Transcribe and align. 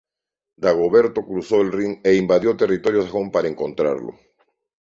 Dagoberto 0.63 1.23
cruzó 1.23 1.61
el 1.61 1.71
Rin 1.71 2.01
e 2.03 2.15
invadió 2.15 2.57
territorio 2.57 3.03
sajón 3.03 3.29
para 3.29 3.47
encontrarlo. 3.49 4.17